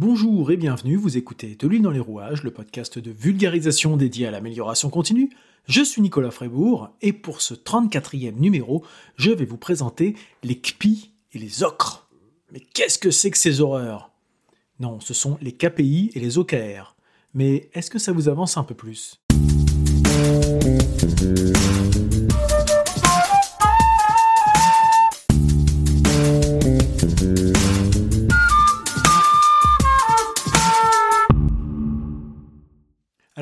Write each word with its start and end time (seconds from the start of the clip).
Bonjour 0.00 0.50
et 0.50 0.56
bienvenue, 0.56 0.96
vous 0.96 1.18
écoutez 1.18 1.56
De 1.56 1.68
l'huile 1.68 1.82
dans 1.82 1.90
les 1.90 2.00
rouages, 2.00 2.42
le 2.42 2.50
podcast 2.50 2.98
de 2.98 3.10
vulgarisation 3.10 3.98
dédié 3.98 4.26
à 4.26 4.30
l'amélioration 4.30 4.88
continue. 4.88 5.28
Je 5.66 5.82
suis 5.82 6.00
Nicolas 6.00 6.30
Frébourg 6.30 6.88
et 7.02 7.12
pour 7.12 7.42
ce 7.42 7.52
34e 7.52 8.40
numéro, 8.40 8.82
je 9.16 9.30
vais 9.30 9.44
vous 9.44 9.58
présenter 9.58 10.16
les 10.42 10.56
KPI 10.56 11.10
et 11.34 11.38
les 11.38 11.62
ocres. 11.62 12.08
Mais 12.50 12.60
qu'est-ce 12.60 12.98
que 12.98 13.10
c'est 13.10 13.30
que 13.30 13.36
ces 13.36 13.60
horreurs? 13.60 14.10
Non, 14.78 15.00
ce 15.00 15.12
sont 15.12 15.36
les 15.42 15.52
KPI 15.52 16.12
et 16.14 16.20
les 16.20 16.38
OKR. 16.38 16.96
Mais 17.34 17.68
est-ce 17.74 17.90
que 17.90 17.98
ça 17.98 18.12
vous 18.12 18.30
avance 18.30 18.56
un 18.56 18.64
peu 18.64 18.74
plus? 18.74 19.20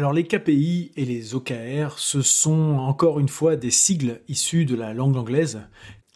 Alors 0.08 0.14
les 0.14 0.24
KPI 0.24 0.92
et 0.96 1.04
les 1.04 1.34
OKR, 1.34 1.98
ce 1.98 2.22
sont 2.22 2.78
encore 2.78 3.20
une 3.20 3.28
fois 3.28 3.56
des 3.56 3.70
sigles 3.70 4.22
issus 4.26 4.64
de 4.64 4.74
la 4.74 4.94
langue 4.94 5.18
anglaise. 5.18 5.60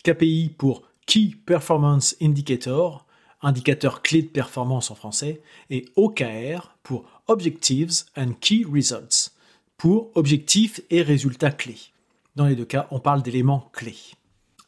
KPI 0.02 0.55
pour 0.56 0.84
Key 1.05 1.33
Performance 1.45 2.16
Indicator, 2.23 3.05
indicateur 3.42 4.00
clé 4.00 4.23
de 4.23 4.28
performance 4.28 4.91
en 4.91 4.95
français, 4.95 5.42
et 5.69 5.84
OKR 5.97 6.74
pour 6.83 7.05
Objectives 7.27 8.05
and 8.16 8.33
Key 8.41 8.62
Results, 8.66 9.33
pour 9.77 10.11
objectifs 10.14 10.80
et 10.88 11.02
résultats 11.02 11.52
clés. 11.52 11.92
Dans 12.34 12.47
les 12.47 12.56
deux 12.56 12.64
cas, 12.64 12.86
on 12.92 12.98
parle 12.98 13.22
d'éléments 13.22 13.69
clés. 13.74 14.14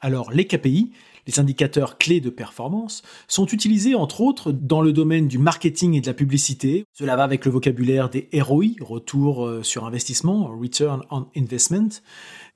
Alors 0.02 0.32
les 0.32 0.46
KPI, 0.46 0.92
les 1.26 1.40
indicateurs 1.40 1.98
clés 1.98 2.20
de 2.20 2.30
performance 2.30 3.02
sont 3.28 3.46
utilisés 3.46 3.94
entre 3.94 4.20
autres 4.20 4.52
dans 4.52 4.82
le 4.82 4.92
domaine 4.92 5.28
du 5.28 5.38
marketing 5.38 5.94
et 5.94 6.00
de 6.00 6.06
la 6.06 6.14
publicité. 6.14 6.84
Cela 6.92 7.16
va 7.16 7.24
avec 7.24 7.44
le 7.44 7.50
vocabulaire 7.50 8.10
des 8.10 8.28
ROI, 8.32 8.66
retour 8.80 9.46
euh, 9.46 9.62
sur 9.62 9.84
investissement, 9.84 10.46
return 10.60 11.02
on 11.10 11.26
investment, 11.36 12.00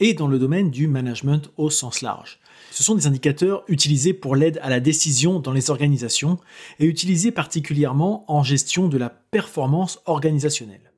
et 0.00 0.14
dans 0.14 0.28
le 0.28 0.38
domaine 0.38 0.70
du 0.70 0.86
management 0.86 1.50
au 1.56 1.70
sens 1.70 2.02
large. 2.02 2.38
Ce 2.70 2.84
sont 2.84 2.94
des 2.94 3.06
indicateurs 3.06 3.64
utilisés 3.68 4.12
pour 4.12 4.36
l'aide 4.36 4.60
à 4.62 4.70
la 4.70 4.80
décision 4.80 5.40
dans 5.40 5.52
les 5.52 5.70
organisations 5.70 6.38
et 6.78 6.86
utilisés 6.86 7.32
particulièrement 7.32 8.24
en 8.30 8.42
gestion 8.42 8.88
de 8.88 8.98
la 8.98 9.08
performance 9.08 10.00
organisationnelle. 10.06 10.92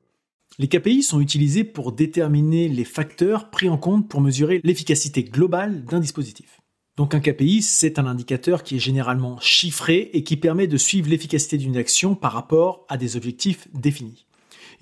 Les 0.59 0.67
KPI 0.67 1.01
sont 1.01 1.21
utilisés 1.21 1.63
pour 1.63 1.91
déterminer 1.91 2.67
les 2.67 2.83
facteurs 2.83 3.49
pris 3.49 3.69
en 3.69 3.77
compte 3.77 4.07
pour 4.09 4.21
mesurer 4.21 4.59
l'efficacité 4.63 5.23
globale 5.23 5.85
d'un 5.85 5.99
dispositif. 5.99 6.60
Donc 6.97 7.15
un 7.15 7.19
KPI, 7.19 7.61
c'est 7.61 7.99
un 7.99 8.05
indicateur 8.05 8.63
qui 8.63 8.75
est 8.75 8.79
généralement 8.79 9.39
chiffré 9.39 10.09
et 10.13 10.23
qui 10.23 10.37
permet 10.37 10.67
de 10.67 10.77
suivre 10.77 11.09
l'efficacité 11.09 11.57
d'une 11.57 11.77
action 11.77 12.15
par 12.15 12.33
rapport 12.33 12.85
à 12.89 12.97
des 12.97 13.15
objectifs 13.15 13.67
définis. 13.73 14.25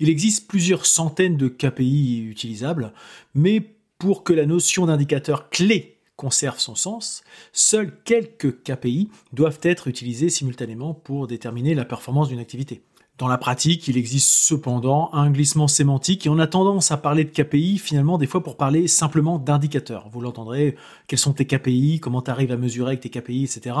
Il 0.00 0.08
existe 0.08 0.48
plusieurs 0.48 0.86
centaines 0.86 1.36
de 1.36 1.48
KPI 1.48 2.24
utilisables, 2.28 2.92
mais 3.34 3.60
pour 3.98 4.24
que 4.24 4.32
la 4.32 4.46
notion 4.46 4.86
d'indicateur 4.86 5.50
clé 5.50 5.98
conserve 6.16 6.58
son 6.58 6.74
sens, 6.74 7.22
seuls 7.52 8.02
quelques 8.04 8.62
KPI 8.62 9.10
doivent 9.32 9.60
être 9.62 9.88
utilisés 9.88 10.30
simultanément 10.30 10.94
pour 10.94 11.26
déterminer 11.26 11.74
la 11.74 11.84
performance 11.84 12.28
d'une 12.28 12.40
activité. 12.40 12.82
Dans 13.20 13.28
la 13.28 13.36
pratique, 13.36 13.86
il 13.86 13.98
existe 13.98 14.30
cependant 14.30 15.10
un 15.12 15.30
glissement 15.30 15.68
sémantique 15.68 16.24
et 16.24 16.30
on 16.30 16.38
a 16.38 16.46
tendance 16.46 16.90
à 16.90 16.96
parler 16.96 17.24
de 17.24 17.28
KPI 17.28 17.76
finalement 17.76 18.16
des 18.16 18.26
fois 18.26 18.42
pour 18.42 18.56
parler 18.56 18.88
simplement 18.88 19.38
d'indicateurs. 19.38 20.08
Vous 20.08 20.22
l'entendrez, 20.22 20.74
quels 21.06 21.18
sont 21.18 21.34
tes 21.34 21.46
KPI, 21.46 22.00
comment 22.00 22.22
tu 22.22 22.30
arrives 22.30 22.50
à 22.50 22.56
mesurer 22.56 22.92
avec 22.92 23.00
tes 23.00 23.10
KPI, 23.10 23.44
etc. 23.44 23.76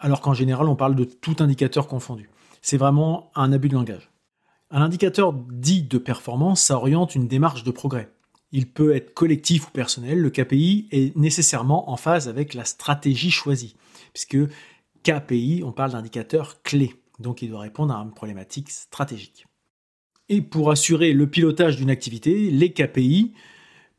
Alors 0.00 0.20
qu'en 0.20 0.34
général, 0.34 0.66
on 0.66 0.74
parle 0.74 0.96
de 0.96 1.04
tout 1.04 1.36
indicateur 1.38 1.86
confondu. 1.86 2.30
C'est 2.60 2.78
vraiment 2.78 3.30
un 3.36 3.52
abus 3.52 3.68
de 3.68 3.74
langage. 3.74 4.10
Un 4.72 4.82
indicateur 4.82 5.32
dit 5.32 5.82
de 5.82 5.98
performance, 5.98 6.60
ça 6.60 6.78
oriente 6.78 7.14
une 7.14 7.28
démarche 7.28 7.62
de 7.62 7.70
progrès. 7.70 8.10
Il 8.50 8.68
peut 8.68 8.92
être 8.96 9.14
collectif 9.14 9.68
ou 9.68 9.70
personnel, 9.70 10.18
le 10.18 10.30
KPI 10.30 10.88
est 10.90 11.16
nécessairement 11.16 11.92
en 11.92 11.96
phase 11.96 12.26
avec 12.26 12.54
la 12.54 12.64
stratégie 12.64 13.30
choisie, 13.30 13.76
puisque 14.12 14.36
KPI, 15.04 15.62
on 15.64 15.70
parle 15.70 15.92
d'indicateur 15.92 16.60
clé. 16.64 16.96
Donc 17.18 17.42
il 17.42 17.50
doit 17.50 17.60
répondre 17.60 17.94
à 17.94 17.98
une 17.98 18.12
problématique 18.12 18.70
stratégique. 18.70 19.46
Et 20.28 20.42
pour 20.42 20.70
assurer 20.70 21.12
le 21.12 21.26
pilotage 21.26 21.76
d'une 21.76 21.90
activité, 21.90 22.50
les 22.50 22.72
KPI 22.72 23.32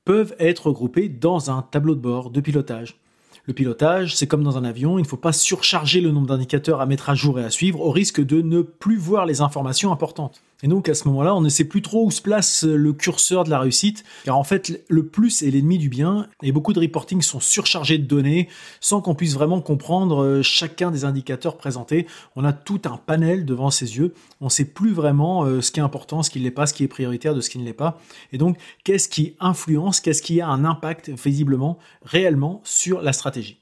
peuvent 0.05 0.35
être 0.39 0.67
regroupés 0.67 1.09
dans 1.09 1.51
un 1.51 1.61
tableau 1.61 1.95
de 1.95 2.01
bord 2.01 2.29
de 2.29 2.41
pilotage. 2.41 2.99
Le 3.45 3.53
pilotage, 3.53 4.15
c'est 4.15 4.27
comme 4.27 4.43
dans 4.43 4.57
un 4.57 4.63
avion, 4.63 4.99
il 4.99 5.03
ne 5.03 5.07
faut 5.07 5.17
pas 5.17 5.33
surcharger 5.33 6.01
le 6.01 6.11
nombre 6.11 6.27
d'indicateurs 6.27 6.81
à 6.81 6.85
mettre 6.85 7.09
à 7.09 7.15
jour 7.15 7.39
et 7.39 7.43
à 7.43 7.49
suivre 7.49 7.81
au 7.81 7.91
risque 7.91 8.23
de 8.23 8.41
ne 8.41 8.61
plus 8.61 8.97
voir 8.97 9.25
les 9.25 9.41
informations 9.41 9.91
importantes. 9.91 10.43
Et 10.61 10.67
donc 10.67 10.89
à 10.89 10.93
ce 10.93 11.07
moment-là, 11.07 11.35
on 11.35 11.41
ne 11.41 11.49
sait 11.49 11.63
plus 11.63 11.81
trop 11.81 12.05
où 12.05 12.11
se 12.11 12.21
place 12.21 12.63
le 12.63 12.91
curseur 12.93 13.43
de 13.43 13.49
la 13.49 13.59
réussite, 13.59 14.03
car 14.25 14.37
en 14.37 14.43
fait, 14.43 14.83
le 14.89 15.05
plus 15.05 15.41
est 15.41 15.51
l'ennemi 15.51 15.77
du 15.77 15.89
bien, 15.89 16.27
et 16.43 16.51
beaucoup 16.51 16.73
de 16.73 16.79
reporting 16.79 17.21
sont 17.21 17.39
surchargés 17.39 17.97
de 17.97 18.05
données 18.05 18.49
sans 18.81 19.01
qu'on 19.01 19.15
puisse 19.15 19.33
vraiment 19.33 19.61
comprendre 19.61 20.23
euh, 20.23 20.41
chacun 20.41 20.91
des 20.91 21.05
indicateurs 21.05 21.57
présentés. 21.57 22.07
On 22.35 22.43
a 22.43 22.53
tout 22.53 22.81
un 22.85 22.97
panel 22.97 23.45
devant 23.45 23.71
ses 23.71 23.97
yeux, 23.97 24.13
on 24.41 24.45
ne 24.45 24.49
sait 24.49 24.65
plus 24.65 24.91
vraiment 24.91 25.45
euh, 25.45 25.61
ce 25.61 25.71
qui 25.71 25.79
est 25.79 25.83
important, 25.83 26.23
ce 26.23 26.29
qui 26.29 26.39
ne 26.39 26.43
l'est 26.43 26.51
pas, 26.51 26.65
ce 26.65 26.73
qui 26.73 26.83
est 26.83 26.87
prioritaire 26.89 27.33
de 27.33 27.41
ce 27.41 27.49
qui 27.49 27.57
ne 27.59 27.63
l'est 27.63 27.73
pas. 27.73 27.99
Et 28.33 28.37
donc, 28.37 28.57
qu'est-ce 28.83 29.07
qui 29.07 29.35
influence, 29.39 30.01
qu'est-ce 30.01 30.21
qui 30.21 30.41
a 30.41 30.47
un 30.47 30.65
impact 30.65 31.09
visiblement, 31.09 31.77
réellement 32.03 32.61
sur 32.63 33.01
la 33.01 33.13
stratégie? 33.13 33.59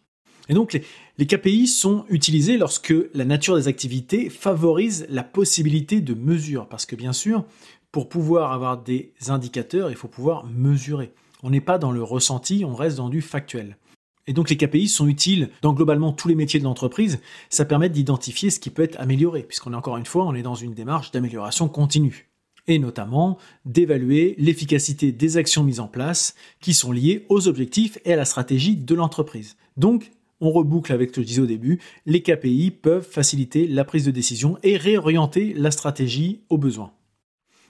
Et 0.49 0.53
donc 0.53 0.73
les, 0.73 0.83
KPI 1.25 1.65
sont 1.65 2.05
utilisés 2.09 2.57
lorsque 2.57 2.93
la 3.15 3.25
nature 3.25 3.55
des 3.55 3.67
activités 3.67 4.29
favorise 4.29 5.07
la 5.09 5.23
possibilité 5.23 5.99
de 5.99 6.13
mesure. 6.13 6.67
Parce 6.67 6.85
que 6.85 6.95
bien 6.95 7.13
sûr, 7.13 7.43
pour 7.91 8.07
pouvoir 8.07 8.51
avoir 8.51 8.83
des 8.83 9.13
indicateurs, 9.27 9.89
il 9.89 9.95
faut 9.95 10.07
pouvoir 10.07 10.45
mesurer. 10.45 11.11
On 11.41 11.49
n'est 11.49 11.61
pas 11.61 11.79
dans 11.79 11.91
le 11.91 12.03
ressenti, 12.03 12.63
on 12.65 12.75
reste 12.75 12.97
dans 12.97 13.09
du 13.09 13.21
factuel. 13.21 13.77
Et 14.27 14.33
donc 14.33 14.49
les 14.49 14.57
KPI 14.57 14.87
sont 14.89 15.07
utiles 15.07 15.49
dans 15.61 15.73
globalement 15.73 16.11
tous 16.11 16.27
les 16.27 16.35
métiers 16.35 16.59
de 16.59 16.65
l'entreprise. 16.65 17.19
Ça 17.49 17.65
permet 17.65 17.89
d'identifier 17.89 18.49
ce 18.49 18.59
qui 18.59 18.69
peut 18.69 18.83
être 18.83 18.99
amélioré, 18.99 19.41
puisqu'on 19.41 19.73
est 19.73 19.77
encore 19.77 19.97
une 19.97 20.05
fois, 20.05 20.25
on 20.25 20.35
est 20.35 20.43
dans 20.43 20.55
une 20.55 20.73
démarche 20.73 21.11
d'amélioration 21.11 21.69
continue. 21.69 22.29
Et 22.67 22.77
notamment 22.77 23.37
d'évaluer 23.65 24.35
l'efficacité 24.37 25.13
des 25.13 25.37
actions 25.37 25.63
mises 25.63 25.79
en 25.79 25.87
place 25.87 26.35
qui 26.59 26.73
sont 26.73 26.91
liées 26.91 27.25
aux 27.29 27.47
objectifs 27.47 27.97
et 28.03 28.13
à 28.13 28.17
la 28.17 28.25
stratégie 28.25 28.75
de 28.75 28.93
l'entreprise. 28.93 29.55
Donc 29.77 30.11
on 30.41 30.51
reboucle 30.51 30.93
avec 30.93 31.09
ce 31.09 31.15
que 31.15 31.21
je 31.21 31.27
disais 31.27 31.41
au 31.41 31.47
début, 31.47 31.79
les 32.05 32.21
KPI 32.21 32.71
peuvent 32.71 33.07
faciliter 33.07 33.67
la 33.67 33.83
prise 33.83 34.05
de 34.05 34.11
décision 34.11 34.57
et 34.63 34.77
réorienter 34.77 35.53
la 35.55 35.71
stratégie 35.71 36.41
aux 36.49 36.57
besoins. 36.57 36.91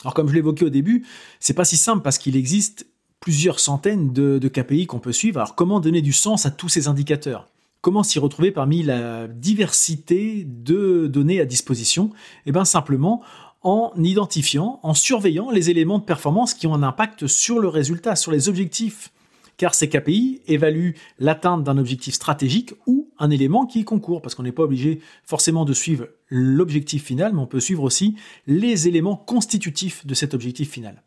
Alors 0.02 0.14
comme 0.14 0.30
je 0.30 0.34
l'évoquais 0.34 0.66
au 0.66 0.70
début, 0.70 1.06
c'est 1.40 1.54
pas 1.54 1.66
si 1.66 1.78
simple 1.78 2.04
parce 2.04 2.18
qu'il 2.18 2.36
existe 2.36 2.88
plusieurs 3.20 3.60
centaines 3.60 4.14
de, 4.14 4.38
de 4.38 4.48
KPI 4.48 4.86
qu'on 4.86 5.00
peut 5.00 5.12
suivre. 5.12 5.40
Alors 5.40 5.56
comment 5.56 5.80
donner 5.80 6.02
du 6.02 6.14
sens 6.14 6.46
à 6.46 6.52
tous 6.52 6.70
ces 6.70 6.88
indicateurs? 6.88 7.48
Comment 7.82 8.04
s'y 8.04 8.20
retrouver 8.20 8.52
parmi 8.52 8.84
la 8.84 9.28
diversité 9.28 10.44
de 10.46 11.08
données 11.08 11.40
à 11.40 11.46
disposition? 11.46 12.12
Eh 12.46 12.52
bien 12.52 12.66
simplement 12.66 13.22
en 13.62 13.92
identifiant, 13.98 14.80
en 14.84 14.94
surveillant 14.94 15.52
les 15.52 15.70
éléments 15.70 16.00
de 16.00 16.04
performance 16.04 16.54
qui 16.54 16.68
ont 16.68 16.74
un 16.74 16.84
impact 16.84 17.28
sur 17.28 17.60
le 17.60 17.68
résultat, 17.68 18.16
sur 18.16 18.32
les 18.32 18.50
objectifs 18.50 19.12
car 19.58 19.74
ces 19.74 19.90
KPI 19.90 20.42
évaluent 20.48 20.94
l'atteinte 21.20 21.64
d'un 21.64 21.78
objectif 21.78 22.14
stratégique 22.14 22.74
ou 22.86 23.10
un 23.20 23.32
élément 23.32 23.66
qui 23.66 23.80
y 23.80 23.84
concourt, 23.84 24.22
parce 24.22 24.36
qu'on 24.36 24.44
n'est 24.44 24.52
pas 24.52 24.64
obligé 24.64 25.00
forcément 25.26 25.66
de 25.66 25.74
suivre 25.74 26.08
l'objectif 26.30 27.04
final, 27.04 27.34
mais 27.34 27.42
on 27.42 27.48
peut 27.48 27.60
suivre 27.60 27.84
aussi 27.84 28.16
les 28.46 28.88
éléments 28.88 29.16
constitutifs 29.16 30.06
de 30.06 30.14
cet 30.14 30.34
objectif 30.34 30.70
final. 30.70 31.04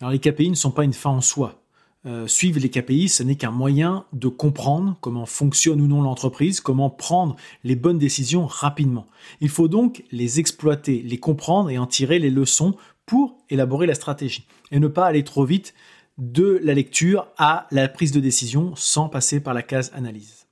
Alors 0.00 0.12
les 0.12 0.18
KPI 0.18 0.50
ne 0.50 0.54
sont 0.54 0.70
pas 0.70 0.84
une 0.84 0.92
fin 0.92 1.10
en 1.10 1.20
soi. 1.20 1.62
Euh, 2.06 2.28
suivre 2.28 2.60
les 2.60 2.70
KPI, 2.70 3.08
ce 3.08 3.24
n'est 3.24 3.34
qu'un 3.34 3.50
moyen 3.50 4.04
de 4.12 4.28
comprendre 4.28 4.96
comment 5.00 5.26
fonctionne 5.26 5.80
ou 5.80 5.88
non 5.88 6.00
l'entreprise, 6.00 6.60
comment 6.60 6.90
prendre 6.90 7.34
les 7.64 7.74
bonnes 7.74 7.98
décisions 7.98 8.46
rapidement. 8.46 9.06
Il 9.40 9.48
faut 9.48 9.66
donc 9.66 10.04
les 10.12 10.38
exploiter, 10.38 11.02
les 11.02 11.18
comprendre 11.18 11.70
et 11.70 11.78
en 11.78 11.86
tirer 11.86 12.20
les 12.20 12.30
leçons 12.30 12.76
pour 13.04 13.36
élaborer 13.50 13.86
la 13.86 13.94
stratégie. 13.94 14.46
Et 14.70 14.78
ne 14.78 14.86
pas 14.86 15.06
aller 15.06 15.24
trop 15.24 15.44
vite 15.44 15.74
de 16.18 16.60
la 16.62 16.74
lecture 16.74 17.28
à 17.38 17.66
la 17.70 17.88
prise 17.88 18.12
de 18.12 18.20
décision 18.20 18.74
sans 18.76 19.08
passer 19.08 19.40
par 19.40 19.54
la 19.54 19.62
case 19.62 19.90
analyse. 19.94 20.46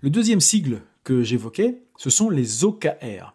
Le 0.00 0.10
deuxième 0.10 0.40
sigle 0.40 0.82
que 1.04 1.22
j'évoquais, 1.22 1.82
ce 1.96 2.10
sont 2.10 2.30
les 2.30 2.64
OKR. 2.64 3.34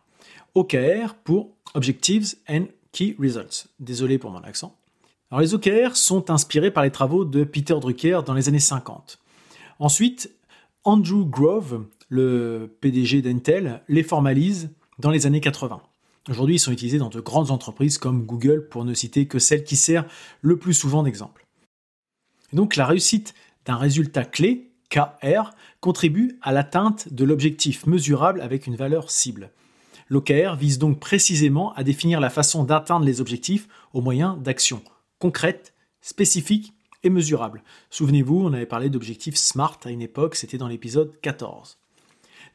OKR 0.55 1.15
pour 1.23 1.55
Objectives 1.75 2.35
and 2.49 2.65
Key 2.91 3.15
Results. 3.19 3.67
Désolé 3.79 4.17
pour 4.17 4.31
mon 4.31 4.41
accent. 4.41 4.75
Alors 5.31 5.41
les 5.41 5.53
OKR 5.53 5.95
sont 5.95 6.31
inspirés 6.31 6.71
par 6.71 6.83
les 6.83 6.91
travaux 6.91 7.23
de 7.23 7.43
Peter 7.43 7.75
Drucker 7.79 8.21
dans 8.25 8.33
les 8.33 8.49
années 8.49 8.59
50. 8.59 9.19
Ensuite, 9.77 10.31
Andrew 10.83 11.25
Grove, 11.25 11.85
le 12.09 12.75
PDG 12.81 13.21
d'Intel, 13.21 13.83
les 13.87 14.03
formalise 14.03 14.71
dans 14.97 15.11
les 15.11 15.27
années 15.27 15.41
80. 15.41 15.81
Aujourd'hui, 16.29 16.55
ils 16.55 16.59
sont 16.59 16.71
utilisés 16.71 16.99
dans 16.99 17.09
de 17.09 17.19
grandes 17.19 17.51
entreprises 17.51 17.97
comme 17.97 18.25
Google, 18.25 18.67
pour 18.69 18.85
ne 18.85 18.93
citer 18.93 19.27
que 19.27 19.39
celle 19.39 19.63
qui 19.63 19.75
sert 19.75 20.05
le 20.41 20.57
plus 20.57 20.73
souvent 20.73 21.03
d'exemple. 21.03 21.45
donc 22.53 22.75
la 22.75 22.85
réussite 22.85 23.33
d'un 23.65 23.75
résultat 23.75 24.25
clé 24.25 24.69
OKR, 24.91 25.51
contribuent 25.81 26.39
à 26.41 26.51
l'atteinte 26.51 27.13
de 27.13 27.23
l'objectif 27.23 27.85
mesurable 27.85 28.41
avec 28.41 28.67
une 28.67 28.75
valeur 28.75 29.11
cible. 29.11 29.51
L'OKR 30.09 30.55
vise 30.55 30.79
donc 30.79 30.99
précisément 30.99 31.73
à 31.73 31.83
définir 31.83 32.19
la 32.19 32.31
façon 32.31 32.63
d'atteindre 32.63 33.05
les 33.05 33.21
objectifs 33.21 33.67
au 33.93 34.01
moyen 34.01 34.35
d'actions 34.37 34.81
concrètes, 35.19 35.73
spécifiques 36.01 36.73
et 37.03 37.09
mesurables. 37.09 37.63
Souvenez-vous, 37.89 38.41
on 38.43 38.53
avait 38.53 38.65
parlé 38.65 38.89
d'objectifs 38.89 39.35
SMART 39.35 39.79
à 39.85 39.91
une 39.91 40.01
époque, 40.01 40.35
c'était 40.35 40.57
dans 40.57 40.67
l'épisode 40.67 41.13
14. 41.21 41.77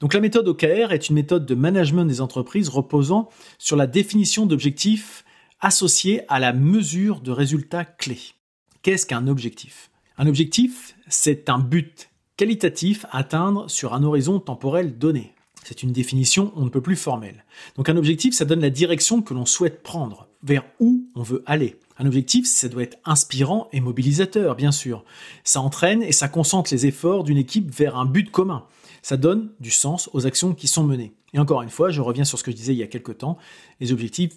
Donc 0.00 0.14
la 0.14 0.20
méthode 0.20 0.48
OKR 0.48 0.92
est 0.92 1.08
une 1.08 1.14
méthode 1.14 1.46
de 1.46 1.54
management 1.54 2.04
des 2.04 2.20
entreprises 2.20 2.68
reposant 2.68 3.28
sur 3.58 3.76
la 3.76 3.86
définition 3.86 4.46
d'objectifs 4.46 5.24
associés 5.60 6.22
à 6.28 6.38
la 6.38 6.52
mesure 6.52 7.20
de 7.20 7.30
résultats 7.30 7.84
clés. 7.84 8.34
Qu'est-ce 8.82 9.06
qu'un 9.06 9.28
objectif? 9.28 9.90
Un 10.18 10.26
objectif, 10.26 10.94
c'est 11.08 11.48
un 11.48 11.58
but 11.58 12.10
qualitatif 12.36 13.06
à 13.10 13.18
atteindre 13.18 13.70
sur 13.70 13.94
un 13.94 14.02
horizon 14.02 14.40
temporel 14.40 14.98
donné. 14.98 15.32
C'est 15.64 15.82
une 15.82 15.92
définition 15.92 16.52
on 16.56 16.64
ne 16.64 16.68
peut 16.68 16.82
plus 16.82 16.96
formelle. 16.96 17.44
Donc 17.76 17.88
un 17.88 17.96
objectif, 17.96 18.34
ça 18.34 18.44
donne 18.44 18.60
la 18.60 18.70
direction 18.70 19.22
que 19.22 19.32
l'on 19.32 19.46
souhaite 19.46 19.82
prendre, 19.82 20.28
vers 20.42 20.64
où 20.78 21.06
on 21.14 21.22
veut 21.22 21.42
aller. 21.46 21.76
Un 21.98 22.06
objectif, 22.06 22.46
ça 22.46 22.68
doit 22.68 22.82
être 22.82 22.98
inspirant 23.04 23.68
et 23.72 23.80
mobilisateur, 23.80 24.56
bien 24.56 24.72
sûr. 24.72 25.04
Ça 25.44 25.60
entraîne 25.60 26.02
et 26.02 26.12
ça 26.12 26.28
concentre 26.28 26.72
les 26.72 26.86
efforts 26.86 27.24
d'une 27.24 27.38
équipe 27.38 27.70
vers 27.70 27.96
un 27.96 28.04
but 28.04 28.30
commun. 28.30 28.66
Ça 29.04 29.18
donne 29.18 29.50
du 29.60 29.70
sens 29.70 30.08
aux 30.14 30.24
actions 30.24 30.54
qui 30.54 30.66
sont 30.66 30.82
menées. 30.82 31.12
Et 31.34 31.38
encore 31.38 31.60
une 31.60 31.68
fois, 31.68 31.90
je 31.90 32.00
reviens 32.00 32.24
sur 32.24 32.38
ce 32.38 32.42
que 32.42 32.50
je 32.50 32.56
disais 32.56 32.72
il 32.72 32.78
y 32.78 32.82
a 32.82 32.86
quelques 32.86 33.18
temps, 33.18 33.36
les 33.78 33.92
objectifs 33.92 34.32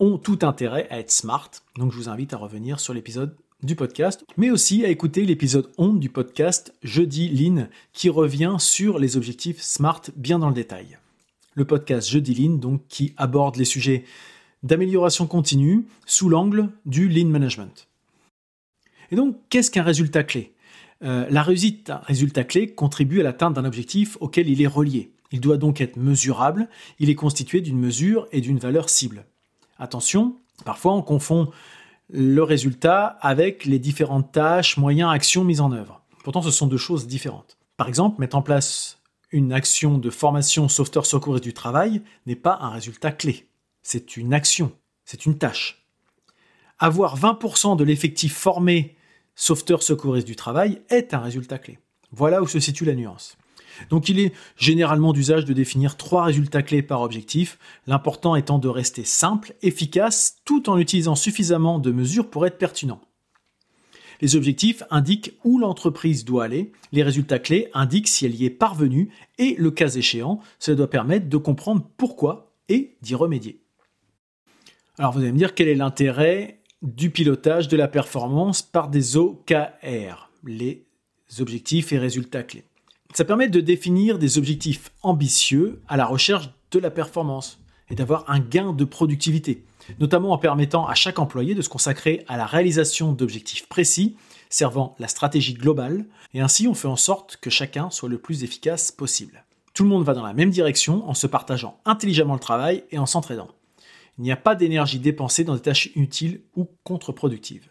ont 0.00 0.18
tout 0.18 0.40
intérêt 0.42 0.88
à 0.90 0.98
être 0.98 1.12
smart, 1.12 1.48
donc 1.76 1.92
je 1.92 1.96
vous 1.96 2.08
invite 2.08 2.32
à 2.32 2.36
revenir 2.36 2.80
sur 2.80 2.92
l'épisode 2.92 3.36
du 3.62 3.76
podcast, 3.76 4.24
mais 4.36 4.50
aussi 4.50 4.84
à 4.84 4.88
écouter 4.88 5.24
l'épisode 5.24 5.70
11 5.78 6.00
du 6.00 6.08
podcast 6.08 6.74
Jeudi 6.82 7.28
Lean 7.28 7.68
qui 7.92 8.08
revient 8.08 8.56
sur 8.58 8.98
les 8.98 9.16
objectifs 9.16 9.62
SMART 9.62 10.02
bien 10.16 10.40
dans 10.40 10.48
le 10.48 10.54
détail. 10.54 10.98
Le 11.54 11.64
podcast 11.64 12.08
Jeudi 12.10 12.34
Lean 12.34 12.54
donc 12.54 12.82
qui 12.88 13.14
aborde 13.18 13.54
les 13.54 13.64
sujets 13.64 14.04
d'amélioration 14.64 15.28
continue 15.28 15.86
sous 16.06 16.28
l'angle 16.28 16.70
du 16.86 17.08
Lean 17.08 17.28
Management. 17.28 17.86
Et 19.12 19.16
donc, 19.16 19.36
qu'est-ce 19.48 19.70
qu'un 19.70 19.84
résultat 19.84 20.24
clé? 20.24 20.52
Euh, 21.02 21.26
La 21.30 21.42
réussite 21.42 21.86
d'un 21.88 22.00
résultat 22.04 22.44
clé 22.44 22.74
contribue 22.74 23.20
à 23.20 23.22
l'atteinte 23.22 23.54
d'un 23.54 23.64
objectif 23.64 24.16
auquel 24.20 24.48
il 24.48 24.62
est 24.62 24.66
relié. 24.66 25.12
Il 25.30 25.40
doit 25.40 25.58
donc 25.58 25.80
être 25.80 25.96
mesurable, 25.96 26.68
il 26.98 27.10
est 27.10 27.14
constitué 27.14 27.60
d'une 27.60 27.78
mesure 27.78 28.26
et 28.32 28.40
d'une 28.40 28.58
valeur 28.58 28.88
cible. 28.88 29.26
Attention, 29.78 30.36
parfois 30.64 30.94
on 30.94 31.02
confond 31.02 31.50
le 32.10 32.42
résultat 32.42 33.18
avec 33.20 33.64
les 33.64 33.78
différentes 33.78 34.32
tâches, 34.32 34.76
moyens, 34.78 35.12
actions 35.12 35.44
mises 35.44 35.60
en 35.60 35.72
œuvre. 35.72 36.02
Pourtant, 36.24 36.42
ce 36.42 36.50
sont 36.50 36.66
deux 36.66 36.78
choses 36.78 37.06
différentes. 37.06 37.58
Par 37.76 37.88
exemple, 37.88 38.20
mettre 38.20 38.36
en 38.36 38.42
place 38.42 38.98
une 39.30 39.52
action 39.52 39.98
de 39.98 40.10
formation 40.10 40.68
sauveteur 40.68 41.06
secouriste 41.06 41.44
du 41.44 41.52
travail 41.52 42.02
n'est 42.26 42.36
pas 42.36 42.58
un 42.60 42.70
résultat 42.70 43.12
clé. 43.12 43.46
C'est 43.82 44.16
une 44.16 44.32
action, 44.32 44.72
c'est 45.04 45.26
une 45.26 45.38
tâche. 45.38 45.86
Avoir 46.78 47.18
20% 47.18 47.76
de 47.76 47.84
l'effectif 47.84 48.34
formé 48.34 48.96
sauveteur 49.38 49.82
secouriste 49.82 50.26
du 50.26 50.36
travail 50.36 50.82
est 50.90 51.14
un 51.14 51.20
résultat 51.20 51.58
clé. 51.58 51.78
Voilà 52.10 52.42
où 52.42 52.48
se 52.48 52.60
situe 52.60 52.84
la 52.84 52.94
nuance. 52.94 53.38
Donc 53.88 54.08
il 54.08 54.18
est 54.18 54.32
généralement 54.56 55.12
d'usage 55.12 55.44
de 55.44 55.52
définir 55.52 55.96
trois 55.96 56.24
résultats 56.24 56.64
clés 56.64 56.82
par 56.82 57.02
objectif, 57.02 57.58
l'important 57.86 58.34
étant 58.34 58.58
de 58.58 58.68
rester 58.68 59.04
simple, 59.04 59.54
efficace, 59.62 60.38
tout 60.44 60.68
en 60.68 60.76
utilisant 60.76 61.14
suffisamment 61.14 61.78
de 61.78 61.92
mesures 61.92 62.28
pour 62.28 62.44
être 62.46 62.58
pertinent. 62.58 63.00
Les 64.20 64.34
objectifs 64.34 64.82
indiquent 64.90 65.38
où 65.44 65.60
l'entreprise 65.60 66.24
doit 66.24 66.44
aller, 66.44 66.72
les 66.90 67.04
résultats 67.04 67.38
clés 67.38 67.68
indiquent 67.72 68.08
si 68.08 68.26
elle 68.26 68.34
y 68.34 68.44
est 68.44 68.50
parvenue, 68.50 69.10
et 69.38 69.54
le 69.56 69.70
cas 69.70 69.90
échéant, 69.90 70.40
cela 70.58 70.76
doit 70.76 70.90
permettre 70.90 71.28
de 71.28 71.36
comprendre 71.36 71.88
pourquoi 71.96 72.52
et 72.68 72.96
d'y 73.00 73.14
remédier. 73.14 73.60
Alors 74.98 75.12
vous 75.12 75.20
allez 75.20 75.30
me 75.30 75.38
dire 75.38 75.54
quel 75.54 75.68
est 75.68 75.76
l'intérêt 75.76 76.57
du 76.82 77.10
pilotage 77.10 77.68
de 77.68 77.76
la 77.76 77.88
performance 77.88 78.62
par 78.62 78.88
des 78.88 79.16
OKR, 79.16 80.30
les 80.44 80.84
objectifs 81.40 81.92
et 81.92 81.98
résultats 81.98 82.42
clés. 82.42 82.64
Ça 83.14 83.24
permet 83.24 83.48
de 83.48 83.60
définir 83.60 84.18
des 84.18 84.38
objectifs 84.38 84.90
ambitieux 85.02 85.82
à 85.88 85.96
la 85.96 86.06
recherche 86.06 86.50
de 86.70 86.78
la 86.78 86.90
performance 86.90 87.58
et 87.90 87.94
d'avoir 87.94 88.28
un 88.28 88.38
gain 88.38 88.72
de 88.72 88.84
productivité, 88.84 89.64
notamment 89.98 90.32
en 90.32 90.38
permettant 90.38 90.86
à 90.86 90.94
chaque 90.94 91.18
employé 91.18 91.54
de 91.54 91.62
se 91.62 91.68
consacrer 91.68 92.24
à 92.28 92.36
la 92.36 92.46
réalisation 92.46 93.12
d'objectifs 93.12 93.68
précis 93.68 94.16
servant 94.50 94.94
la 94.98 95.08
stratégie 95.08 95.54
globale, 95.54 96.06
et 96.34 96.40
ainsi 96.40 96.68
on 96.68 96.74
fait 96.74 96.88
en 96.88 96.96
sorte 96.96 97.38
que 97.40 97.50
chacun 97.50 97.90
soit 97.90 98.08
le 98.08 98.18
plus 98.18 98.44
efficace 98.44 98.90
possible. 98.90 99.44
Tout 99.74 99.84
le 99.84 99.90
monde 99.90 100.04
va 100.04 100.14
dans 100.14 100.22
la 100.22 100.32
même 100.32 100.50
direction 100.50 101.08
en 101.08 101.14
se 101.14 101.26
partageant 101.26 101.78
intelligemment 101.84 102.34
le 102.34 102.40
travail 102.40 102.84
et 102.90 102.98
en 102.98 103.06
s'entraidant. 103.06 103.48
Il 104.18 104.24
n'y 104.24 104.32
a 104.32 104.36
pas 104.36 104.54
d'énergie 104.54 104.98
dépensée 104.98 105.44
dans 105.44 105.54
des 105.54 105.60
tâches 105.60 105.90
inutiles 105.94 106.42
ou 106.56 106.68
contre-productives. 106.82 107.68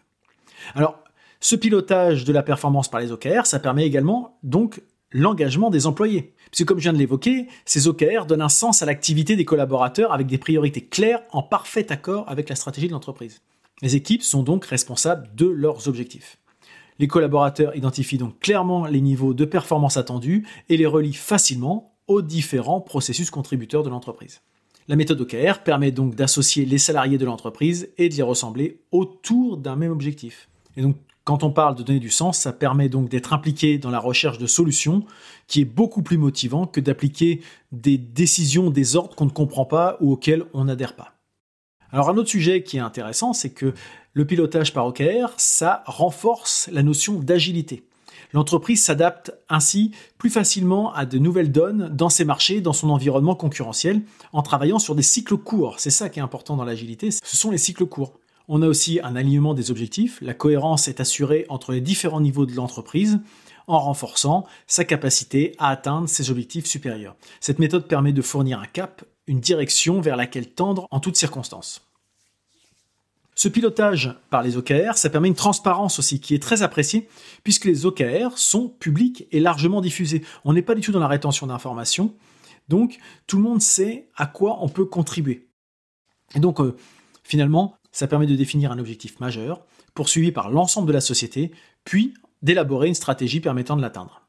Alors, 0.74 0.98
ce 1.40 1.56
pilotage 1.56 2.24
de 2.24 2.32
la 2.32 2.42
performance 2.42 2.88
par 2.88 3.00
les 3.00 3.12
OKR, 3.12 3.46
ça 3.46 3.60
permet 3.60 3.86
également 3.86 4.38
donc 4.42 4.82
l'engagement 5.12 5.70
des 5.70 5.86
employés. 5.86 6.34
Puisque 6.50 6.66
comme 6.66 6.78
je 6.78 6.84
viens 6.84 6.92
de 6.92 6.98
l'évoquer, 6.98 7.46
ces 7.64 7.86
OKR 7.86 8.26
donnent 8.26 8.42
un 8.42 8.48
sens 8.48 8.82
à 8.82 8.86
l'activité 8.86 9.36
des 9.36 9.44
collaborateurs 9.44 10.12
avec 10.12 10.26
des 10.26 10.38
priorités 10.38 10.84
claires 10.84 11.22
en 11.32 11.42
parfait 11.42 11.92
accord 11.92 12.28
avec 12.28 12.48
la 12.48 12.56
stratégie 12.56 12.88
de 12.88 12.92
l'entreprise. 12.92 13.40
Les 13.82 13.94
équipes 13.94 14.22
sont 14.22 14.42
donc 14.42 14.64
responsables 14.64 15.30
de 15.34 15.46
leurs 15.46 15.86
objectifs. 15.88 16.38
Les 16.98 17.06
collaborateurs 17.06 17.76
identifient 17.76 18.18
donc 18.18 18.40
clairement 18.40 18.86
les 18.86 19.00
niveaux 19.00 19.34
de 19.34 19.44
performance 19.44 19.96
attendus 19.96 20.46
et 20.68 20.76
les 20.76 20.86
relient 20.86 21.12
facilement 21.12 21.94
aux 22.08 22.22
différents 22.22 22.80
processus 22.80 23.30
contributeurs 23.30 23.84
de 23.84 23.90
l'entreprise. 23.90 24.40
La 24.88 24.96
méthode 24.96 25.20
OKR 25.20 25.58
permet 25.62 25.92
donc 25.92 26.14
d'associer 26.14 26.64
les 26.64 26.78
salariés 26.78 27.18
de 27.18 27.26
l'entreprise 27.26 27.90
et 27.98 28.08
de 28.08 28.14
les 28.14 28.22
ressembler 28.22 28.80
autour 28.90 29.58
d'un 29.58 29.76
même 29.76 29.92
objectif. 29.92 30.48
Et 30.78 30.82
donc 30.82 30.96
quand 31.24 31.42
on 31.42 31.50
parle 31.50 31.74
de 31.74 31.82
donner 31.82 32.00
du 32.00 32.08
sens, 32.08 32.38
ça 32.38 32.54
permet 32.54 32.88
donc 32.88 33.10
d'être 33.10 33.34
impliqué 33.34 33.76
dans 33.76 33.90
la 33.90 33.98
recherche 33.98 34.38
de 34.38 34.46
solutions, 34.46 35.04
qui 35.46 35.60
est 35.60 35.66
beaucoup 35.66 36.00
plus 36.00 36.16
motivant 36.16 36.66
que 36.66 36.80
d'appliquer 36.80 37.42
des 37.70 37.98
décisions, 37.98 38.70
des 38.70 38.96
ordres 38.96 39.14
qu'on 39.14 39.26
ne 39.26 39.30
comprend 39.30 39.66
pas 39.66 39.98
ou 40.00 40.12
auxquels 40.12 40.46
on 40.54 40.64
n'adhère 40.64 40.96
pas. 40.96 41.12
Alors 41.92 42.08
un 42.08 42.16
autre 42.16 42.30
sujet 42.30 42.62
qui 42.62 42.78
est 42.78 42.80
intéressant, 42.80 43.34
c'est 43.34 43.50
que 43.50 43.74
le 44.14 44.26
pilotage 44.26 44.72
par 44.72 44.86
OKR, 44.86 45.34
ça 45.36 45.82
renforce 45.84 46.70
la 46.72 46.82
notion 46.82 47.20
d'agilité. 47.20 47.87
L'entreprise 48.32 48.82
s'adapte 48.82 49.32
ainsi 49.48 49.92
plus 50.18 50.30
facilement 50.30 50.92
à 50.92 51.06
de 51.06 51.18
nouvelles 51.18 51.52
donnes 51.52 51.88
dans 51.94 52.10
ses 52.10 52.24
marchés, 52.24 52.60
dans 52.60 52.72
son 52.72 52.90
environnement 52.90 53.34
concurrentiel, 53.34 54.02
en 54.32 54.42
travaillant 54.42 54.78
sur 54.78 54.94
des 54.94 55.02
cycles 55.02 55.36
courts. 55.36 55.76
C'est 55.78 55.90
ça 55.90 56.08
qui 56.08 56.18
est 56.18 56.22
important 56.22 56.56
dans 56.56 56.64
l'agilité, 56.64 57.10
ce 57.10 57.36
sont 57.36 57.50
les 57.50 57.58
cycles 57.58 57.86
courts. 57.86 58.18
On 58.48 58.62
a 58.62 58.66
aussi 58.66 58.98
un 59.02 59.14
alignement 59.14 59.52
des 59.52 59.70
objectifs. 59.70 60.18
La 60.22 60.32
cohérence 60.32 60.88
est 60.88 61.00
assurée 61.00 61.44
entre 61.50 61.72
les 61.72 61.82
différents 61.82 62.20
niveaux 62.20 62.46
de 62.46 62.54
l'entreprise 62.54 63.20
en 63.66 63.78
renforçant 63.78 64.46
sa 64.66 64.84
capacité 64.84 65.54
à 65.58 65.68
atteindre 65.68 66.08
ses 66.08 66.30
objectifs 66.30 66.66
supérieurs. 66.66 67.14
Cette 67.40 67.58
méthode 67.58 67.86
permet 67.86 68.12
de 68.12 68.22
fournir 68.22 68.58
un 68.58 68.66
cap, 68.66 69.04
une 69.26 69.40
direction 69.40 70.00
vers 70.00 70.16
laquelle 70.16 70.48
tendre 70.48 70.88
en 70.90 71.00
toutes 71.00 71.16
circonstances. 71.16 71.87
Ce 73.38 73.46
pilotage 73.46 74.16
par 74.30 74.42
les 74.42 74.56
OKR, 74.56 74.94
ça 74.96 75.10
permet 75.10 75.28
une 75.28 75.36
transparence 75.36 76.00
aussi 76.00 76.18
qui 76.18 76.34
est 76.34 76.42
très 76.42 76.62
appréciée 76.62 77.08
puisque 77.44 77.66
les 77.66 77.86
OKR 77.86 78.36
sont 78.36 78.68
publics 78.68 79.28
et 79.30 79.38
largement 79.38 79.80
diffusés. 79.80 80.24
On 80.44 80.52
n'est 80.52 80.62
pas 80.62 80.74
du 80.74 80.80
tout 80.80 80.90
dans 80.90 80.98
la 80.98 81.06
rétention 81.06 81.46
d'informations, 81.46 82.16
donc 82.68 82.98
tout 83.28 83.36
le 83.36 83.44
monde 83.44 83.62
sait 83.62 84.08
à 84.16 84.26
quoi 84.26 84.58
on 84.60 84.68
peut 84.68 84.86
contribuer. 84.86 85.46
Et 86.34 86.40
donc 86.40 86.60
euh, 86.60 86.74
finalement, 87.22 87.76
ça 87.92 88.08
permet 88.08 88.26
de 88.26 88.34
définir 88.34 88.72
un 88.72 88.78
objectif 88.80 89.20
majeur, 89.20 89.64
poursuivi 89.94 90.32
par 90.32 90.50
l'ensemble 90.50 90.88
de 90.88 90.92
la 90.92 91.00
société, 91.00 91.52
puis 91.84 92.14
d'élaborer 92.42 92.88
une 92.88 92.94
stratégie 92.94 93.38
permettant 93.38 93.76
de 93.76 93.82
l'atteindre. 93.82 94.26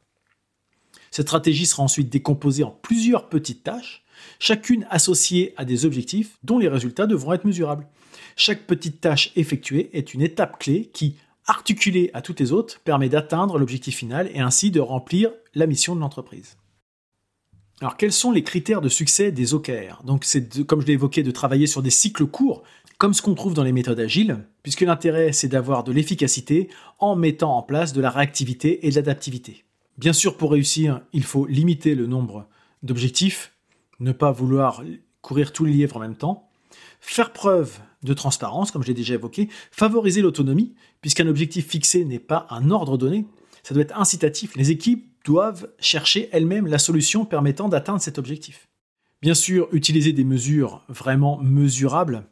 Cette 1.10 1.25
stratégie 1.25 1.66
sera 1.66 1.82
ensuite 1.82 2.10
décomposée 2.10 2.63
en 2.63 2.70
plusieurs 2.70 3.28
petites 3.28 3.63
tâches, 3.63 4.04
chacune 4.38 4.86
associée 4.92 5.56
à 5.58 5.66
des 5.66 5.86
objectifs 5.86 6.38
dont 6.44 6.60
les 6.60 6.68
résultats 6.68 7.08
devront 7.08 7.34
être 7.34 7.46
mesurables. 7.46 7.88
Chaque 8.41 8.67
petite 8.67 9.01
tâche 9.01 9.34
effectuée 9.36 9.89
est 9.91 10.13
une 10.13 10.22
étape 10.22 10.60
clé 10.60 10.89
qui, 10.93 11.17
articulée 11.46 12.10
à 12.13 12.22
toutes 12.22 12.39
les 12.39 12.53
autres, 12.53 12.79
permet 12.79 13.10
d'atteindre 13.10 13.60
l'objectif 13.60 13.98
final 13.98 14.31
et 14.34 14.39
ainsi 14.39 14.72
de 14.72 14.79
remplir 14.79 15.31
la 15.55 15.67
mission 15.67 15.93
de 15.93 16.00
l'entreprise. 16.00 16.55
Alors 17.81 17.98
quels 17.98 18.13
sont 18.13 18.31
les 18.31 18.43
critères 18.43 18.79
de 18.79 18.88
succès 18.88 19.34
des 19.34 19.53
OKR 19.53 20.03
Donc 20.05 20.24
c'est 20.24 20.65
comme 20.65 20.79
je 20.79 20.86
l'ai 20.86 20.93
évoqué 20.93 21.22
de 21.22 21.31
travailler 21.31 21.67
sur 21.67 21.81
des 21.81 21.89
cycles 21.89 22.27
courts 22.27 22.63
comme 22.98 23.13
ce 23.13 23.22
qu'on 23.22 23.36
trouve 23.36 23.55
dans 23.55 23.65
les 23.65 23.74
méthodes 23.74 24.00
agiles, 24.00 24.46
puisque 24.63 24.81
l'intérêt 24.81 25.34
c'est 25.34 25.50
d'avoir 25.50 25.84
de 25.84 25.91
l'efficacité 25.91 26.69
en 26.98 27.17
mettant 27.17 27.58
en 27.58 27.62
place 27.62 27.91
de 27.91 28.00
la 28.00 28.10
réactivité 28.10 28.88
et 28.88 28.91
de 28.91 28.96
l'adaptivité. 28.96 29.65
Bien 29.98 30.13
sûr, 30.13 30.38
pour 30.38 30.53
réussir, 30.53 31.01
il 31.12 31.24
faut 31.24 31.46
limiter 31.46 31.93
le 31.93 32.08
nombre 32.08 32.48
d'objectifs, 32.84 33.51
ne 34.00 34.13
pas 34.13 34.31
vouloir 34.31 34.81
courir 35.19 35.51
tous 35.51 35.65
les 35.65 35.74
livres 35.74 35.98
en 35.98 36.00
même 36.00 36.15
temps, 36.15 36.50
faire 37.01 37.34
preuve 37.34 37.79
de 38.03 38.13
transparence, 38.13 38.72
comme 38.72 38.82
je 38.82 38.88
l'ai 38.88 38.94
déjà 38.94 39.15
évoqué, 39.15 39.50
favoriser 39.72 40.22
l'autonomie, 40.22 40.74
puisqu'un 41.01 41.27
objectif 41.27 41.68
fixé 41.68 42.06
n'est 42.06 42.20
pas 42.20 42.48
un 42.50 42.72
ordre 42.72 42.98
donné, 42.98 43.25
ça 43.63 43.74
doit 43.74 43.84
être 43.84 43.98
incitatif. 43.98 44.56
Les 44.56 44.72
équipes 44.72 45.10
doivent 45.25 45.70
chercher 45.79 46.29
elles-mêmes 46.32 46.68
la 46.68 46.79
solution 46.79 47.25
permettant 47.25 47.70
d'atteindre 47.70 48.01
cet 48.01 48.18
objectif. 48.18 48.68
Bien 49.22 49.34
sûr, 49.34 49.68
utiliser 49.74 50.13
des 50.13 50.24
mesures 50.24 50.84
vraiment 50.88 51.39
mesurables, 51.41 52.24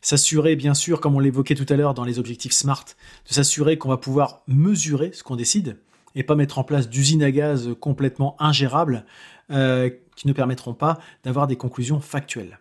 s'assurer 0.00 0.54
bien 0.54 0.74
sûr, 0.74 1.00
comme 1.00 1.16
on 1.16 1.18
l'évoquait 1.18 1.56
tout 1.56 1.66
à 1.68 1.76
l'heure 1.76 1.94
dans 1.94 2.04
les 2.04 2.20
objectifs 2.20 2.52
SMART, 2.52 2.84
de 3.28 3.34
s'assurer 3.34 3.78
qu'on 3.78 3.88
va 3.88 3.96
pouvoir 3.96 4.42
mesurer 4.46 5.10
ce 5.12 5.24
qu'on 5.24 5.34
décide 5.34 5.78
et 6.14 6.22
pas 6.22 6.36
mettre 6.36 6.58
en 6.58 6.64
place 6.64 6.88
d'usines 6.88 7.24
à 7.24 7.32
gaz 7.32 7.70
complètement 7.80 8.36
ingérables 8.40 9.04
euh, 9.50 9.90
qui 10.14 10.28
ne 10.28 10.32
permettront 10.32 10.74
pas 10.74 10.98
d'avoir 11.24 11.48
des 11.48 11.56
conclusions 11.56 12.00
factuelles. 12.00 12.58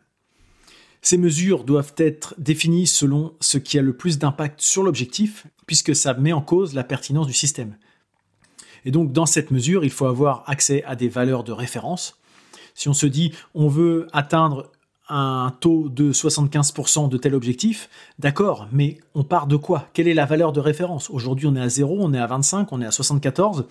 Ces 1.05 1.19
mesures 1.19 1.65
doivent 1.65 1.93
être 1.97 2.33
définies 2.39 2.87
selon 2.87 3.35
ce 3.39 3.59
qui 3.59 3.77
a 3.77 3.83
le 3.83 3.95
plus 3.95 4.17
d'impact 4.17 4.59
sur 4.59 4.81
l'objectif, 4.81 5.45
puisque 5.67 5.95
ça 5.95 6.15
met 6.15 6.33
en 6.33 6.41
cause 6.41 6.73
la 6.73 6.83
pertinence 6.83 7.27
du 7.27 7.33
système. 7.33 7.77
Et 8.85 8.89
donc 8.89 9.11
dans 9.11 9.27
cette 9.27 9.51
mesure, 9.51 9.83
il 9.83 9.91
faut 9.91 10.07
avoir 10.07 10.43
accès 10.47 10.83
à 10.83 10.95
des 10.95 11.07
valeurs 11.07 11.43
de 11.43 11.51
référence. 11.51 12.17
Si 12.73 12.89
on 12.89 12.95
se 12.95 13.05
dit 13.05 13.33
on 13.53 13.67
veut 13.67 14.07
atteindre 14.13 14.71
un 15.07 15.55
taux 15.59 15.89
de 15.89 16.11
75% 16.11 17.07
de 17.07 17.17
tel 17.17 17.35
objectif, 17.35 17.87
d'accord, 18.17 18.67
mais 18.71 18.97
on 19.13 19.23
part 19.23 19.45
de 19.45 19.57
quoi? 19.57 19.87
Quelle 19.93 20.07
est 20.07 20.15
la 20.15 20.25
valeur 20.25 20.53
de 20.53 20.59
référence? 20.59 21.11
Aujourd'hui 21.11 21.45
on 21.45 21.55
est 21.55 21.61
à 21.61 21.69
0, 21.69 21.97
on 21.99 22.15
est 22.15 22.19
à 22.19 22.25
25, 22.25 22.73
on 22.73 22.81
est 22.81 22.85
à 22.87 22.89
74. 22.89 23.67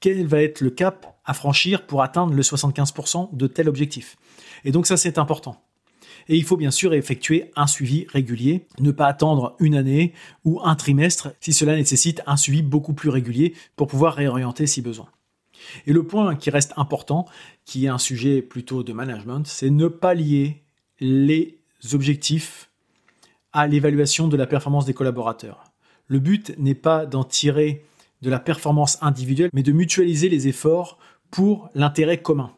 Quel 0.00 0.26
va 0.26 0.42
être 0.42 0.60
le 0.60 0.70
cap 0.70 1.16
à 1.24 1.32
franchir 1.32 1.86
pour 1.86 2.02
atteindre 2.02 2.34
le 2.34 2.42
75% 2.42 3.36
de 3.36 3.46
tel 3.46 3.68
objectif? 3.68 4.16
Et 4.64 4.72
donc 4.72 4.88
ça 4.88 4.96
c'est 4.96 5.16
important. 5.16 5.62
Et 6.28 6.36
il 6.36 6.44
faut 6.44 6.56
bien 6.56 6.70
sûr 6.70 6.94
effectuer 6.94 7.50
un 7.56 7.66
suivi 7.66 8.06
régulier, 8.08 8.66
ne 8.80 8.90
pas 8.90 9.06
attendre 9.06 9.56
une 9.60 9.74
année 9.74 10.12
ou 10.44 10.60
un 10.62 10.74
trimestre 10.74 11.32
si 11.40 11.52
cela 11.52 11.76
nécessite 11.76 12.22
un 12.26 12.36
suivi 12.36 12.62
beaucoup 12.62 12.94
plus 12.94 13.08
régulier 13.08 13.54
pour 13.76 13.86
pouvoir 13.86 14.14
réorienter 14.14 14.66
si 14.66 14.82
besoin. 14.82 15.08
Et 15.86 15.92
le 15.92 16.02
point 16.02 16.34
qui 16.34 16.50
reste 16.50 16.72
important, 16.76 17.26
qui 17.64 17.86
est 17.86 17.88
un 17.88 17.98
sujet 17.98 18.42
plutôt 18.42 18.82
de 18.82 18.92
management, 18.92 19.46
c'est 19.46 19.70
ne 19.70 19.88
pas 19.88 20.14
lier 20.14 20.62
les 21.00 21.58
objectifs 21.92 22.70
à 23.52 23.66
l'évaluation 23.66 24.28
de 24.28 24.36
la 24.36 24.46
performance 24.46 24.86
des 24.86 24.94
collaborateurs. 24.94 25.64
Le 26.08 26.18
but 26.18 26.52
n'est 26.58 26.74
pas 26.74 27.06
d'en 27.06 27.24
tirer 27.24 27.84
de 28.22 28.30
la 28.30 28.38
performance 28.38 28.98
individuelle, 29.02 29.50
mais 29.52 29.62
de 29.62 29.72
mutualiser 29.72 30.28
les 30.28 30.48
efforts 30.48 30.98
pour 31.30 31.70
l'intérêt 31.74 32.22
commun. 32.22 32.52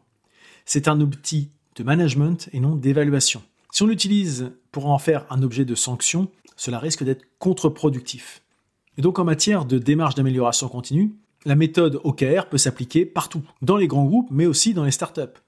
C'est 0.64 0.88
un 0.88 1.00
outil 1.00 1.50
de 1.76 1.82
management 1.82 2.48
et 2.52 2.60
non 2.60 2.76
d'évaluation. 2.76 3.42
Si 3.72 3.82
on 3.82 3.86
l'utilise 3.86 4.52
pour 4.70 4.86
en 4.86 4.98
faire 4.98 5.26
un 5.30 5.42
objet 5.42 5.64
de 5.64 5.74
sanction, 5.74 6.30
cela 6.56 6.78
risque 6.78 7.04
d'être 7.04 7.24
contre-productif. 7.38 8.42
Et 8.96 9.02
donc 9.02 9.18
en 9.18 9.24
matière 9.24 9.64
de 9.64 9.78
démarche 9.78 10.14
d'amélioration 10.14 10.68
continue, 10.68 11.14
la 11.44 11.56
méthode 11.56 12.00
OKR 12.04 12.46
peut 12.48 12.58
s'appliquer 12.58 13.04
partout, 13.04 13.42
dans 13.60 13.76
les 13.76 13.88
grands 13.88 14.04
groupes, 14.04 14.30
mais 14.30 14.46
aussi 14.46 14.74
dans 14.74 14.84
les 14.84 14.90
startups. 14.90 15.40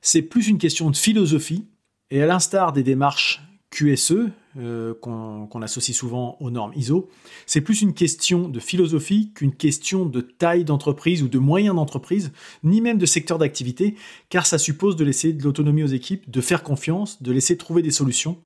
C'est 0.00 0.22
plus 0.22 0.48
une 0.48 0.58
question 0.58 0.90
de 0.90 0.96
philosophie, 0.96 1.66
et 2.10 2.22
à 2.22 2.26
l'instar 2.26 2.72
des 2.72 2.82
démarches 2.82 3.42
QSE, 3.70 4.30
euh, 4.58 4.94
qu'on 4.94 5.62
associe 5.62 5.96
souvent 5.96 6.36
aux 6.40 6.50
normes 6.50 6.72
ISO, 6.74 7.08
c'est 7.46 7.60
plus 7.60 7.80
une 7.80 7.94
question 7.94 8.48
de 8.48 8.60
philosophie 8.60 9.30
qu'une 9.34 9.54
question 9.54 10.04
de 10.04 10.20
taille 10.20 10.64
d'entreprise 10.64 11.22
ou 11.22 11.28
de 11.28 11.38
moyens 11.38 11.76
d'entreprise, 11.76 12.32
ni 12.64 12.80
même 12.80 12.98
de 12.98 13.06
secteur 13.06 13.38
d'activité, 13.38 13.94
car 14.28 14.46
ça 14.46 14.58
suppose 14.58 14.96
de 14.96 15.04
laisser 15.04 15.32
de 15.32 15.42
l'autonomie 15.44 15.82
aux 15.82 15.86
équipes, 15.86 16.30
de 16.30 16.40
faire 16.40 16.62
confiance, 16.62 17.22
de 17.22 17.32
laisser 17.32 17.56
trouver 17.56 17.82
des 17.82 17.90
solutions. 17.90 18.38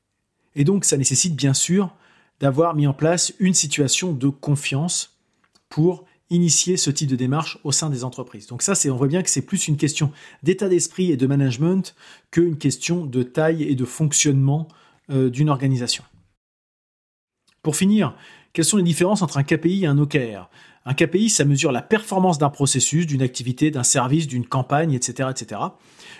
Et 0.54 0.64
donc 0.64 0.85
ça 0.85 0.97
nécessite 0.97 1.35
bien 1.35 1.54
sûr 1.54 1.95
d'avoir 2.40 2.75
mis 2.75 2.87
en 2.87 2.92
place 2.92 3.33
une 3.38 3.54
situation 3.54 4.12
de 4.12 4.28
confiance 4.28 5.19
pour 5.69 6.04
initier 6.28 6.76
ce 6.76 6.90
type 6.90 7.09
de 7.09 7.16
démarche 7.16 7.59
au 7.62 7.73
sein 7.73 7.90
des 7.90 8.04
entreprises. 8.04 8.47
Donc 8.47 8.62
ça, 8.62 8.75
on 8.87 8.97
voit 8.97 9.07
bien 9.07 9.23
que 9.23 9.31
c'est 9.31 9.42
plus 9.42 9.69
une 9.69 9.76
question 9.76 10.12
d'état 10.42 10.69
d'esprit 10.69 11.12
et 11.12 11.16
de 11.16 11.26
management 11.26 11.95
qu'une 12.31 12.57
question 12.57 13.07
de 13.07 13.23
taille 13.23 13.62
et 13.62 13.75
de 13.75 13.85
fonctionnement 13.85 14.69
d'une 15.09 15.50
organisation. 15.50 16.04
Pour 17.62 17.76
finir, 17.76 18.16
quelles 18.52 18.64
sont 18.64 18.76
les 18.76 18.82
différences 18.82 19.23
entre 19.23 19.38
un 19.38 19.44
KPI 19.44 19.85
et 19.85 19.87
un 19.87 19.97
OKR 19.97 20.50
Un 20.85 20.94
KPI, 20.94 21.30
ça 21.30 21.44
mesure 21.44 21.73
la 21.73 21.80
performance 21.80 22.38
d'un 22.38 22.50
processus, 22.50 23.06
d'une 23.06 23.23
activité, 23.23 23.71
d'un 23.71 23.85
service, 23.85 24.26
d'une 24.26 24.47
campagne, 24.47 24.92
etc., 24.92 25.28
etc. 25.30 25.61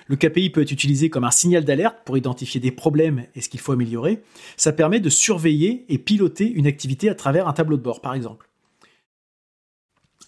Le 0.07 0.17
KPI 0.17 0.51
peut 0.51 0.63
être 0.63 0.71
utilisé 0.71 1.11
comme 1.11 1.25
un 1.25 1.31
signal 1.31 1.65
d'alerte 1.65 1.99
pour 2.05 2.17
identifier 2.17 2.61
des 2.61 2.71
problèmes 2.71 3.27
et 3.35 3.41
ce 3.41 3.49
qu'il 3.49 3.61
faut 3.61 3.73
améliorer. 3.73 4.23
Ça 4.57 4.73
permet 4.73 5.01
de 5.01 5.11
surveiller 5.11 5.85
et 5.89 5.99
piloter 5.99 6.51
une 6.51 6.67
activité 6.67 7.09
à 7.11 7.15
travers 7.15 7.49
un 7.49 7.53
tableau 7.53 7.77
de 7.77 7.83
bord, 7.83 8.01
par 8.01 8.15
exemple. 8.15 8.49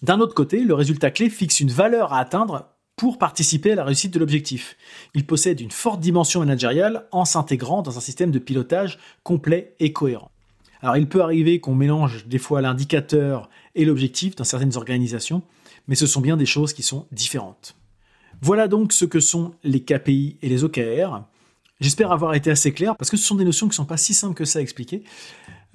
D'un 0.01 0.19
autre 0.19 0.35
côté, 0.35 0.59
le 0.63 0.73
résultat 0.73 1.11
clé 1.11 1.29
fixe 1.29 1.61
une 1.61 1.71
valeur 1.71 2.13
à 2.13 2.19
atteindre 2.19 2.74
pour 2.95 3.17
participer 3.17 3.73
à 3.73 3.75
la 3.75 3.83
réussite 3.83 4.13
de 4.13 4.19
l'objectif. 4.19 4.77
Il 5.13 5.25
possède 5.25 5.59
une 5.59 5.71
forte 5.71 5.99
dimension 5.99 6.39
managériale 6.39 7.07
en 7.11 7.25
s'intégrant 7.25 7.81
dans 7.81 7.97
un 7.97 8.01
système 8.01 8.31
de 8.31 8.39
pilotage 8.39 8.99
complet 9.23 9.75
et 9.79 9.91
cohérent. 9.91 10.31
Alors 10.81 10.97
il 10.97 11.07
peut 11.07 11.21
arriver 11.21 11.59
qu'on 11.59 11.75
mélange 11.75 12.27
des 12.27 12.37
fois 12.37 12.61
l'indicateur 12.61 13.49
et 13.75 13.85
l'objectif 13.85 14.35
dans 14.35 14.43
certaines 14.43 14.77
organisations, 14.77 15.41
mais 15.87 15.95
ce 15.95 16.07
sont 16.07 16.21
bien 16.21 16.37
des 16.37 16.45
choses 16.45 16.73
qui 16.73 16.83
sont 16.83 17.07
différentes. 17.11 17.75
Voilà 18.41 18.67
donc 18.67 18.93
ce 18.93 19.05
que 19.05 19.19
sont 19.19 19.53
les 19.63 19.81
KPI 19.81 20.37
et 20.41 20.49
les 20.49 20.63
OKR. 20.63 21.23
J'espère 21.81 22.11
avoir 22.11 22.33
été 22.35 22.49
assez 22.49 22.71
clair 22.71 22.95
parce 22.95 23.09
que 23.09 23.17
ce 23.17 23.25
sont 23.25 23.35
des 23.35 23.43
notions 23.43 23.67
qui 23.67 23.71
ne 23.71 23.75
sont 23.75 23.85
pas 23.85 23.97
si 23.97 24.13
simples 24.13 24.35
que 24.35 24.45
ça 24.45 24.59
à 24.59 24.61
expliquer. 24.61 25.03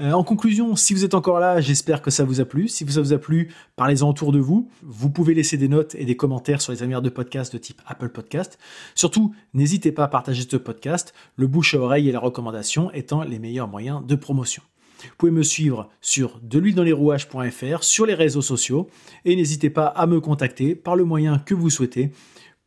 Euh, 0.00 0.12
en 0.12 0.24
conclusion, 0.24 0.76
si 0.76 0.94
vous 0.94 1.04
êtes 1.04 1.12
encore 1.12 1.40
là, 1.40 1.60
j'espère 1.60 2.00
que 2.00 2.10
ça 2.10 2.24
vous 2.24 2.40
a 2.40 2.46
plu. 2.46 2.68
Si 2.68 2.90
ça 2.90 3.02
vous 3.02 3.12
a 3.12 3.18
plu, 3.18 3.52
parlez-en 3.76 4.08
autour 4.08 4.32
de 4.32 4.38
vous. 4.38 4.70
Vous 4.82 5.10
pouvez 5.10 5.34
laisser 5.34 5.58
des 5.58 5.68
notes 5.68 5.94
et 5.94 6.06
des 6.06 6.16
commentaires 6.16 6.62
sur 6.62 6.72
les 6.72 6.82
annuaires 6.82 7.02
de 7.02 7.10
podcast 7.10 7.52
de 7.52 7.58
type 7.58 7.82
Apple 7.86 8.08
Podcast. 8.08 8.58
Surtout, 8.94 9.34
n'hésitez 9.52 9.92
pas 9.92 10.04
à 10.04 10.08
partager 10.08 10.46
ce 10.50 10.56
podcast, 10.56 11.12
le 11.36 11.46
bouche 11.46 11.74
à 11.74 11.78
oreille 11.78 12.08
et 12.08 12.12
la 12.12 12.18
recommandation 12.18 12.90
étant 12.92 13.22
les 13.22 13.38
meilleurs 13.38 13.68
moyens 13.68 14.00
de 14.06 14.14
promotion. 14.14 14.62
Vous 15.02 15.16
pouvez 15.18 15.32
me 15.32 15.42
suivre 15.42 15.90
sur 16.00 16.40
rouages.fr, 16.92 17.84
sur 17.84 18.06
les 18.06 18.14
réseaux 18.14 18.42
sociaux, 18.42 18.88
et 19.26 19.36
n'hésitez 19.36 19.70
pas 19.70 19.86
à 19.86 20.06
me 20.06 20.20
contacter 20.20 20.74
par 20.74 20.96
le 20.96 21.04
moyen 21.04 21.38
que 21.38 21.54
vous 21.54 21.70
souhaitez 21.70 22.12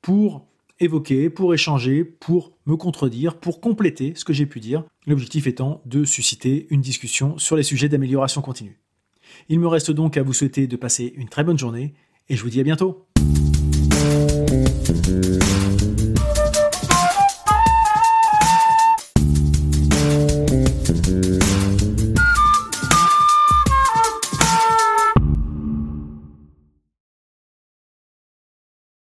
pour 0.01 0.45
évoquer, 0.80 1.30
pour 1.30 1.53
échanger, 1.53 2.03
pour 2.03 2.53
me 2.65 2.75
contredire, 2.75 3.38
pour 3.38 3.62
compléter 3.62 4.13
ce 4.15 4.25
que 4.25 4.34
j'ai 4.34 4.46
pu 4.46 4.60
dire, 4.60 4.84
l'objectif 5.06 5.48
étant 5.48 5.82
de 5.86 6.03
susciter 6.03 6.68
une 6.70 6.82
discussion 6.82 7.38
sur 7.38 7.56
les 7.56 7.63
sujets 7.63 7.89
d'amélioration 7.89 8.42
continue. 8.42 8.80
Il 9.50 9.60
me 9.60 9.68
reste 9.68 9.92
donc 9.92 10.18
à 10.18 10.24
vous 10.24 10.34
souhaiter 10.34 10.68
de 10.68 10.75
passer 10.75 11.13
une 11.15 11.30
très 11.30 11.44
bonne 11.44 11.60
journée 11.60 11.94
et 12.30 12.36
je 12.36 12.44
vous 12.44 12.50
dis 12.50 12.60
à 12.60 12.63
bientôt. 12.63 13.06